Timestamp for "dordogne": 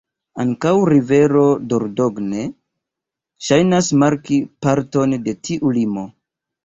1.73-2.47